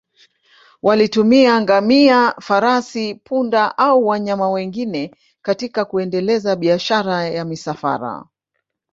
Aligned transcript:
Walitumia 0.81 1.61
ngamia, 1.61 2.31
farasi, 2.39 3.15
punda 3.15 3.77
au 3.77 4.07
wanyama 4.07 4.49
wengine 4.49 5.15
katika 5.41 5.85
kuendeleza 5.85 6.55
biashara 6.55 7.25
ya 7.25 7.45
misafara. 7.45 8.25